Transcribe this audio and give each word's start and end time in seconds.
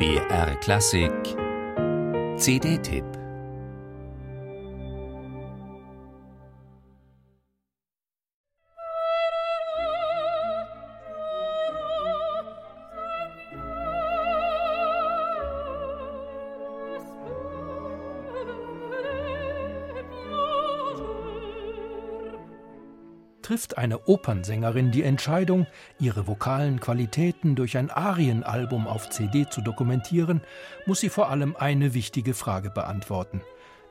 BR 0.00 0.54
Klassik. 0.62 1.36
CD-Tipp 2.38 3.19
Trifft 23.50 23.78
eine 23.78 24.06
Opernsängerin 24.06 24.92
die 24.92 25.02
Entscheidung, 25.02 25.66
ihre 25.98 26.28
vokalen 26.28 26.78
Qualitäten 26.78 27.56
durch 27.56 27.76
ein 27.76 27.90
Arienalbum 27.90 28.86
auf 28.86 29.10
CD 29.10 29.48
zu 29.50 29.60
dokumentieren, 29.60 30.40
muss 30.86 31.00
sie 31.00 31.08
vor 31.08 31.30
allem 31.30 31.56
eine 31.56 31.92
wichtige 31.92 32.34
Frage 32.34 32.70
beantworten. 32.70 33.40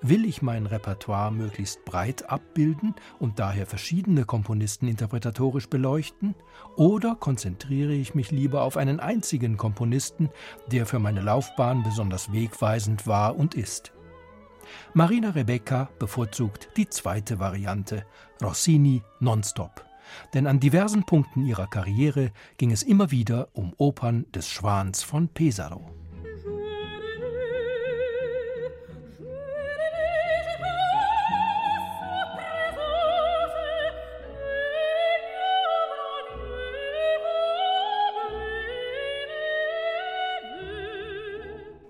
Will 0.01 0.23
ich 0.23 0.41
mein 0.41 0.65
Repertoire 0.65 1.33
möglichst 1.33 1.83
breit 1.83 2.29
abbilden 2.29 2.95
und 3.19 3.39
daher 3.39 3.65
verschiedene 3.65 4.23
Komponisten 4.23 4.87
interpretatorisch 4.87 5.67
beleuchten? 5.67 6.35
Oder 6.77 7.15
konzentriere 7.15 7.91
ich 7.91 8.15
mich 8.15 8.31
lieber 8.31 8.61
auf 8.61 8.77
einen 8.77 9.01
einzigen 9.01 9.57
Komponisten, 9.57 10.29
der 10.71 10.85
für 10.85 10.99
meine 10.99 11.19
Laufbahn 11.19 11.83
besonders 11.83 12.31
wegweisend 12.31 13.07
war 13.07 13.35
und 13.35 13.55
ist? 13.55 13.91
Marina 14.93 15.31
Rebecca 15.31 15.89
bevorzugt 15.99 16.69
die 16.77 16.89
zweite 16.89 17.39
Variante, 17.39 18.05
Rossini 18.41 19.01
nonstop. 19.19 19.85
Denn 20.33 20.47
an 20.47 20.59
diversen 20.59 21.05
Punkten 21.05 21.45
ihrer 21.45 21.67
Karriere 21.67 22.31
ging 22.57 22.71
es 22.71 22.83
immer 22.83 23.11
wieder 23.11 23.49
um 23.53 23.73
Opern 23.77 24.25
des 24.33 24.49
Schwans 24.49 25.03
von 25.03 25.27
Pesaro. 25.29 25.98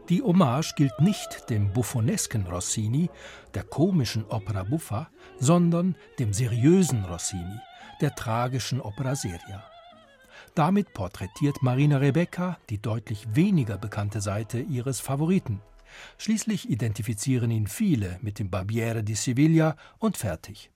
Die 0.09 0.23
Hommage 0.23 0.73
gilt 0.75 0.99
nicht 0.99 1.51
dem 1.51 1.71
buffonesken 1.71 2.47
Rossini, 2.47 3.11
der 3.53 3.63
komischen 3.63 4.25
Opera 4.25 4.63
buffa, 4.63 5.09
sondern 5.39 5.95
dem 6.17 6.33
seriösen 6.33 7.05
Rossini, 7.05 7.59
der 8.01 8.15
tragischen 8.15 8.81
Opera 8.81 9.15
seria. 9.15 9.63
Damit 10.55 10.93
porträtiert 10.93 11.61
Marina 11.61 11.97
Rebecca 11.97 12.57
die 12.71 12.81
deutlich 12.81 13.27
weniger 13.35 13.77
bekannte 13.77 14.19
Seite 14.19 14.59
ihres 14.59 14.99
Favoriten. 14.99 15.61
Schließlich 16.17 16.69
identifizieren 16.71 17.51
ihn 17.51 17.67
viele 17.67 18.17
mit 18.21 18.39
dem 18.39 18.49
Barbiere 18.49 19.03
di 19.03 19.13
Siviglia 19.13 19.75
und 19.99 20.17
fertig. 20.17 20.71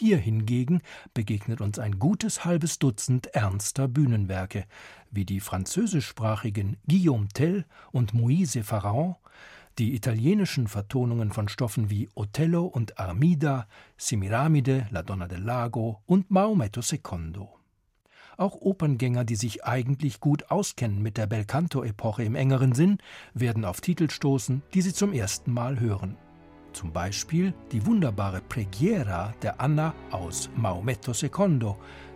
Hier 0.00 0.16
hingegen 0.16 0.80
begegnet 1.12 1.60
uns 1.60 1.78
ein 1.78 1.98
gutes 1.98 2.46
halbes 2.46 2.78
Dutzend 2.78 3.26
ernster 3.34 3.86
Bühnenwerke, 3.86 4.64
wie 5.10 5.26
die 5.26 5.40
französischsprachigen 5.40 6.78
Guillaume 6.88 7.28
Tell 7.28 7.66
und 7.92 8.14
Moise 8.14 8.64
Pharaon, 8.64 9.16
die 9.78 9.94
italienischen 9.94 10.68
Vertonungen 10.68 11.32
von 11.32 11.50
Stoffen 11.50 11.90
wie 11.90 12.08
Othello 12.14 12.64
und 12.64 12.98
Armida, 12.98 13.68
Semiramide, 13.98 14.86
La 14.88 15.02
Donna 15.02 15.28
del 15.28 15.42
Lago 15.42 16.00
und 16.06 16.30
Maometto 16.30 16.80
II. 16.80 17.48
Auch 18.38 18.54
Operngänger, 18.54 19.26
die 19.26 19.36
sich 19.36 19.66
eigentlich 19.66 20.18
gut 20.18 20.50
auskennen 20.50 21.02
mit 21.02 21.18
der 21.18 21.26
Belcanto-Epoche 21.26 22.24
im 22.24 22.36
engeren 22.36 22.72
Sinn, 22.72 22.96
werden 23.34 23.66
auf 23.66 23.82
Titel 23.82 24.08
stoßen, 24.08 24.62
die 24.72 24.80
sie 24.80 24.94
zum 24.94 25.12
ersten 25.12 25.52
Mal 25.52 25.78
hören. 25.78 26.16
Zum 26.72 26.92
Beispiel 26.92 27.52
die 27.72 27.84
wunderbare 27.84 28.40
Preghiera 28.40 29.34
der 29.42 29.60
Anna 29.60 29.94
aus 30.10 30.50
Maometto 30.56 31.12
II, 31.12 31.74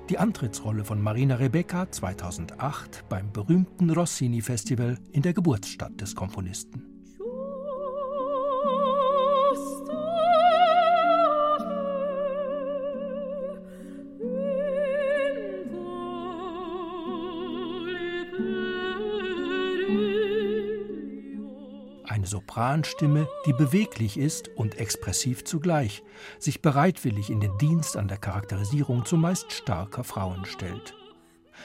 die 0.09 0.19
Antrittsrolle 0.19 0.85
von 0.85 1.01
Marina 1.01 1.37
Rebecca 1.37 1.91
2008 1.91 3.09
beim 3.09 3.33
berühmten 3.33 3.91
Rossini 3.91 4.41
Festival 4.41 4.99
in 5.13 5.23
der 5.23 5.33
Geburtsstadt 5.33 6.01
des 6.01 6.15
Komponisten. 6.15 6.94
Eine 22.25 22.31
Sopranstimme, 22.31 23.29
die 23.45 23.53
beweglich 23.53 24.17
ist 24.17 24.49
und 24.57 24.79
expressiv 24.79 25.45
zugleich, 25.45 26.03
sich 26.39 26.63
bereitwillig 26.63 27.29
in 27.29 27.39
den 27.39 27.59
Dienst 27.59 27.99
an 27.99 28.09
der 28.09 28.17
Charakterisierung 28.17 29.05
zumeist 29.05 29.53
starker 29.53 30.05
Frauen 30.05 30.47
stellt. 30.47 30.95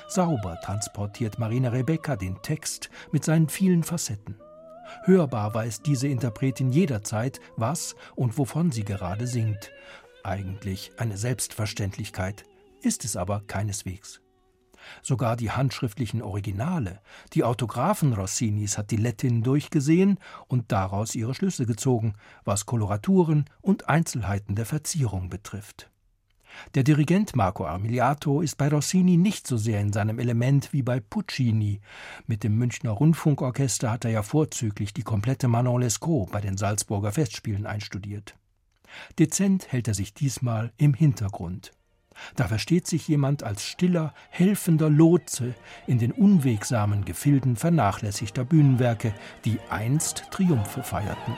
Sauber 0.09 0.59
transportiert 0.61 1.39
Marina 1.39 1.69
Rebecca 1.69 2.17
den 2.17 2.41
Text 2.41 2.89
mit 3.13 3.23
seinen 3.23 3.47
vielen 3.47 3.83
Facetten. 3.83 4.35
Hörbar 5.05 5.53
weiß 5.53 5.81
diese 5.81 6.09
Interpretin 6.09 6.73
jederzeit, 6.73 7.39
was 7.55 7.95
und 8.17 8.37
wovon 8.37 8.73
sie 8.73 8.83
gerade 8.83 9.27
singt. 9.27 9.71
Eigentlich 10.25 10.91
eine 10.97 11.15
Selbstverständlichkeit, 11.15 12.43
ist 12.81 13.05
es 13.05 13.15
aber 13.15 13.43
keineswegs. 13.47 14.19
Sogar 15.01 15.35
die 15.35 15.51
handschriftlichen 15.51 16.21
Originale, 16.21 17.01
die 17.33 17.43
Autographen 17.43 18.13
Rossinis 18.13 18.77
hat 18.77 18.91
die 18.91 18.97
Lettin 18.97 19.43
durchgesehen 19.43 20.19
und 20.47 20.71
daraus 20.71 21.15
ihre 21.15 21.35
Schlüsse 21.35 21.65
gezogen, 21.65 22.13
was 22.45 22.65
Koloraturen 22.65 23.45
und 23.61 23.89
Einzelheiten 23.89 24.55
der 24.55 24.65
Verzierung 24.65 25.29
betrifft. 25.29 25.89
Der 26.75 26.83
Dirigent 26.83 27.35
Marco 27.35 27.65
Armiliato 27.65 28.41
ist 28.41 28.57
bei 28.57 28.67
Rossini 28.67 29.17
nicht 29.17 29.47
so 29.47 29.57
sehr 29.57 29.79
in 29.81 29.93
seinem 29.93 30.19
Element 30.19 30.73
wie 30.73 30.81
bei 30.81 30.99
Puccini. 30.99 31.79
Mit 32.27 32.43
dem 32.43 32.57
Münchner 32.57 32.91
Rundfunkorchester 32.91 33.91
hat 33.91 34.05
er 34.05 34.11
ja 34.11 34.23
vorzüglich 34.23 34.93
die 34.93 35.03
komplette 35.03 35.47
Manon 35.47 35.81
Lescaut 35.81 36.31
bei 36.31 36.41
den 36.41 36.57
Salzburger 36.57 37.11
Festspielen 37.11 37.65
einstudiert. 37.65 38.35
Dezent 39.19 39.71
hält 39.71 39.87
er 39.87 39.93
sich 39.93 40.13
diesmal 40.13 40.71
im 40.77 40.93
Hintergrund. 40.93 41.71
Da 42.35 42.47
versteht 42.47 42.87
sich 42.87 43.07
jemand 43.07 43.43
als 43.43 43.65
stiller, 43.65 44.13
helfender 44.29 44.89
Lotse 44.89 45.53
in 45.87 45.99
den 45.99 46.11
unwegsamen 46.11 47.05
Gefilden 47.05 47.55
vernachlässigter 47.55 48.45
Bühnenwerke, 48.45 49.13
die 49.45 49.59
einst 49.69 50.25
Triumphe 50.31 50.83
feierten. 50.83 51.37